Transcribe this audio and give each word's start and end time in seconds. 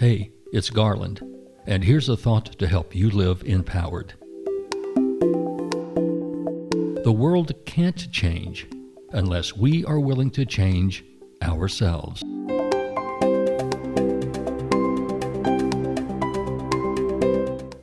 Hey, 0.00 0.32
it's 0.50 0.70
Garland, 0.70 1.20
and 1.66 1.84
here's 1.84 2.08
a 2.08 2.16
thought 2.16 2.58
to 2.58 2.66
help 2.66 2.94
you 2.94 3.10
live 3.10 3.42
empowered. 3.44 4.14
The 7.04 7.14
world 7.14 7.52
can't 7.66 8.10
change 8.10 8.66
unless 9.10 9.54
we 9.54 9.84
are 9.84 10.00
willing 10.00 10.30
to 10.30 10.46
change 10.46 11.04
ourselves. 11.42 12.22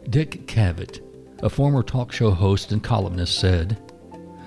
Dick 0.09 0.47
Cavett, 0.47 1.01
a 1.43 1.49
former 1.51 1.83
talk 1.83 2.11
show 2.11 2.31
host 2.31 2.71
and 2.71 2.81
columnist, 2.81 3.37
said, 3.37 3.79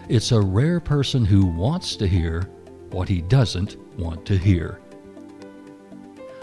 It's 0.08 0.32
a 0.32 0.40
rare 0.40 0.80
person 0.80 1.24
who 1.24 1.46
wants 1.46 1.94
to 1.98 2.08
hear 2.08 2.50
what 2.90 3.08
he 3.08 3.22
doesn't 3.22 3.76
want 3.96 4.26
to 4.26 4.36
hear. 4.36 4.80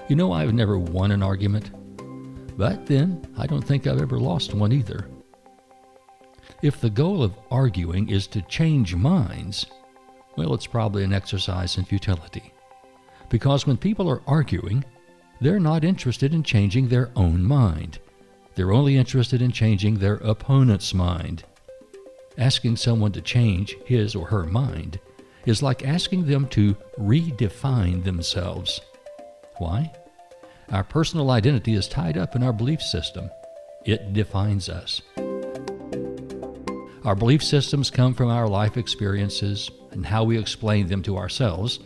You 0.07 0.15
know, 0.15 0.31
I've 0.31 0.53
never 0.53 0.79
won 0.79 1.11
an 1.11 1.21
argument, 1.21 1.71
but 2.57 2.85
then 2.85 3.27
I 3.37 3.45
don't 3.45 3.61
think 3.61 3.87
I've 3.87 4.01
ever 4.01 4.19
lost 4.19 4.53
one 4.53 4.71
either. 4.71 5.09
If 6.61 6.79
the 6.79 6.89
goal 6.89 7.23
of 7.23 7.37
arguing 7.51 8.09
is 8.09 8.25
to 8.27 8.41
change 8.43 8.95
minds, 8.95 9.65
well, 10.37 10.53
it's 10.53 10.65
probably 10.65 11.03
an 11.03 11.13
exercise 11.13 11.77
in 11.77 11.83
futility. 11.83 12.53
Because 13.29 13.67
when 13.67 13.75
people 13.75 14.09
are 14.09 14.21
arguing, 14.27 14.85
they're 15.41 15.59
not 15.59 15.83
interested 15.83 16.33
in 16.33 16.41
changing 16.41 16.87
their 16.87 17.11
own 17.17 17.43
mind. 17.43 17.99
They're 18.55 18.71
only 18.71 18.97
interested 18.97 19.41
in 19.41 19.51
changing 19.51 19.95
their 19.95 20.15
opponent's 20.15 20.93
mind. 20.93 21.43
Asking 22.37 22.77
someone 22.77 23.11
to 23.11 23.21
change 23.21 23.75
his 23.85 24.15
or 24.15 24.27
her 24.27 24.45
mind 24.45 24.99
is 25.45 25.61
like 25.61 25.85
asking 25.85 26.25
them 26.25 26.47
to 26.49 26.75
redefine 26.97 28.03
themselves. 28.03 28.79
Why? 29.59 29.91
Our 30.69 30.83
personal 30.83 31.31
identity 31.31 31.73
is 31.73 31.87
tied 31.87 32.17
up 32.17 32.35
in 32.35 32.43
our 32.43 32.53
belief 32.53 32.81
system. 32.81 33.29
It 33.85 34.13
defines 34.13 34.69
us. 34.69 35.01
Our 37.05 37.15
belief 37.15 37.41
systems 37.41 37.89
come 37.89 38.13
from 38.13 38.29
our 38.29 38.47
life 38.47 38.75
experiences 38.75 39.71
and 39.91 40.05
how 40.05 40.25
we 40.25 40.37
explain 40.37 40.87
them 40.87 41.01
to 41.03 41.17
ourselves, 41.17 41.79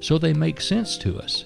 so 0.00 0.18
they 0.18 0.32
make 0.32 0.60
sense 0.60 0.98
to 0.98 1.18
us. 1.20 1.44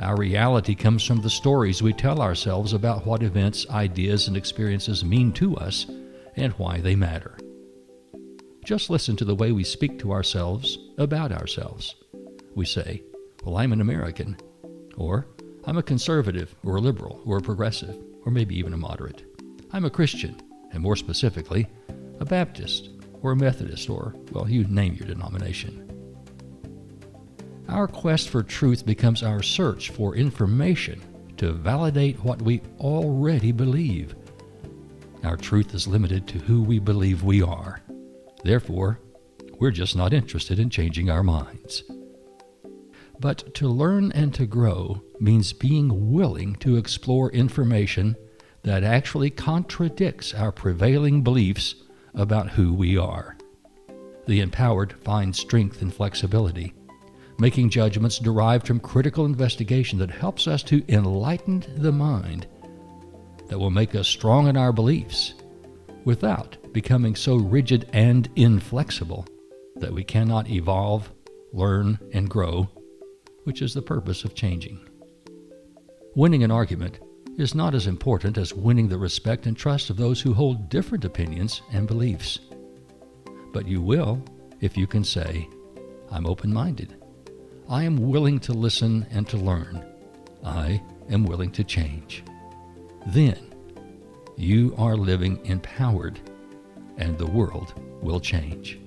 Our 0.00 0.16
reality 0.16 0.74
comes 0.74 1.04
from 1.04 1.20
the 1.20 1.30
stories 1.30 1.82
we 1.82 1.92
tell 1.92 2.20
ourselves 2.20 2.72
about 2.72 3.06
what 3.06 3.22
events, 3.22 3.68
ideas, 3.70 4.28
and 4.28 4.36
experiences 4.36 5.04
mean 5.04 5.32
to 5.34 5.56
us 5.56 5.86
and 6.36 6.52
why 6.54 6.80
they 6.80 6.94
matter. 6.94 7.38
Just 8.64 8.90
listen 8.90 9.16
to 9.16 9.24
the 9.24 9.34
way 9.34 9.52
we 9.52 9.64
speak 9.64 9.98
to 10.00 10.12
ourselves 10.12 10.78
about 10.98 11.32
ourselves. 11.32 11.94
We 12.54 12.66
say, 12.66 13.02
Well, 13.44 13.58
I'm 13.58 13.72
an 13.72 13.80
American, 13.80 14.36
or 14.96 15.28
I'm 15.66 15.78
a 15.78 15.82
conservative, 15.82 16.54
or 16.64 16.76
a 16.76 16.80
liberal, 16.80 17.20
or 17.26 17.38
a 17.38 17.42
progressive, 17.42 17.96
or 18.24 18.30
maybe 18.30 18.56
even 18.56 18.72
a 18.72 18.76
moderate. 18.76 19.24
I'm 19.72 19.84
a 19.84 19.90
Christian, 19.90 20.40
and 20.72 20.80
more 20.82 20.94
specifically, 20.94 21.66
a 22.20 22.24
Baptist, 22.24 22.90
or 23.20 23.32
a 23.32 23.36
Methodist, 23.36 23.90
or, 23.90 24.14
well, 24.30 24.48
you 24.48 24.64
name 24.64 24.94
your 24.94 25.08
denomination. 25.08 25.82
Our 27.68 27.88
quest 27.88 28.28
for 28.28 28.44
truth 28.44 28.86
becomes 28.86 29.24
our 29.24 29.42
search 29.42 29.90
for 29.90 30.14
information 30.14 31.02
to 31.38 31.52
validate 31.52 32.22
what 32.22 32.40
we 32.40 32.62
already 32.78 33.50
believe. 33.50 34.14
Our 35.24 35.36
truth 35.36 35.74
is 35.74 35.88
limited 35.88 36.28
to 36.28 36.38
who 36.38 36.62
we 36.62 36.78
believe 36.78 37.24
we 37.24 37.42
are. 37.42 37.80
Therefore, 38.44 39.00
we're 39.58 39.72
just 39.72 39.96
not 39.96 40.12
interested 40.12 40.60
in 40.60 40.70
changing 40.70 41.10
our 41.10 41.24
minds. 41.24 41.82
But 43.20 43.54
to 43.54 43.68
learn 43.68 44.12
and 44.12 44.34
to 44.34 44.46
grow 44.46 45.02
means 45.20 45.52
being 45.52 46.12
willing 46.12 46.56
to 46.56 46.76
explore 46.76 47.30
information 47.32 48.16
that 48.62 48.84
actually 48.84 49.30
contradicts 49.30 50.34
our 50.34 50.52
prevailing 50.52 51.22
beliefs 51.22 51.76
about 52.14 52.50
who 52.50 52.74
we 52.74 52.98
are. 52.98 53.36
The 54.26 54.40
empowered 54.40 54.92
find 55.04 55.34
strength 55.34 55.82
and 55.82 55.94
flexibility, 55.94 56.74
making 57.38 57.70
judgments 57.70 58.18
derived 58.18 58.66
from 58.66 58.80
critical 58.80 59.24
investigation 59.24 59.98
that 60.00 60.10
helps 60.10 60.48
us 60.48 60.62
to 60.64 60.84
enlighten 60.92 61.64
the 61.76 61.92
mind, 61.92 62.46
that 63.48 63.58
will 63.58 63.70
make 63.70 63.94
us 63.94 64.08
strong 64.08 64.48
in 64.48 64.56
our 64.56 64.72
beliefs 64.72 65.34
without 66.04 66.56
becoming 66.72 67.14
so 67.14 67.36
rigid 67.36 67.88
and 67.92 68.28
inflexible 68.36 69.26
that 69.76 69.92
we 69.92 70.02
cannot 70.02 70.50
evolve, 70.50 71.12
learn, 71.52 71.98
and 72.12 72.28
grow, 72.28 72.68
which 73.46 73.62
is 73.62 73.72
the 73.72 73.82
purpose 73.82 74.24
of 74.24 74.34
changing. 74.34 74.88
Winning 76.16 76.42
an 76.42 76.50
argument 76.50 76.98
is 77.38 77.54
not 77.54 77.74
as 77.74 77.86
important 77.86 78.36
as 78.38 78.52
winning 78.52 78.88
the 78.88 78.98
respect 78.98 79.46
and 79.46 79.56
trust 79.56 79.88
of 79.88 79.96
those 79.96 80.20
who 80.20 80.34
hold 80.34 80.68
different 80.68 81.04
opinions 81.04 81.62
and 81.72 81.86
beliefs. 81.86 82.40
But 83.52 83.68
you 83.68 83.80
will 83.80 84.20
if 84.60 84.76
you 84.76 84.86
can 84.86 85.04
say, 85.04 85.48
I'm 86.10 86.26
open 86.26 86.52
minded. 86.52 86.96
I 87.68 87.84
am 87.84 88.10
willing 88.10 88.40
to 88.40 88.52
listen 88.52 89.06
and 89.10 89.28
to 89.28 89.36
learn. 89.36 89.84
I 90.44 90.82
am 91.08 91.24
willing 91.24 91.52
to 91.52 91.62
change. 91.62 92.24
Then 93.06 93.54
you 94.36 94.74
are 94.76 94.96
living 94.96 95.44
empowered, 95.46 96.18
and 96.96 97.16
the 97.16 97.26
world 97.26 97.74
will 98.02 98.20
change. 98.20 98.80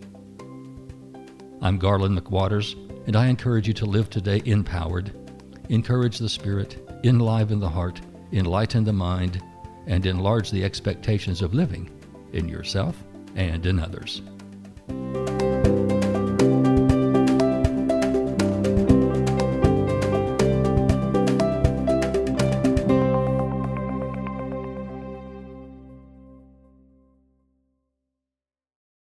I'm 1.62 1.78
Garland 1.78 2.20
McWaters, 2.20 2.76
and 3.10 3.16
I 3.16 3.26
encourage 3.26 3.68
you 3.68 3.74
to 3.74 3.88
live 3.88 4.12
today 4.12 4.40
empowered, 4.46 5.12
encourage 5.70 6.20
the 6.20 6.30
spirit, 6.30 6.78
enliven 7.04 7.60
the 7.60 7.68
heart, 7.68 8.00
enlighten 8.32 8.84
the 8.84 8.94
mind, 8.94 9.42
and 9.88 10.06
enlarge 10.06 10.52
the 10.52 10.64
expectations 10.64 11.42
of 11.42 11.56
living 11.56 11.90
in 12.34 12.48
yourself 12.48 13.04
and 13.36 13.66
in 13.66 13.80
others. 13.80 14.22